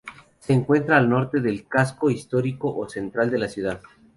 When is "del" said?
1.41-1.67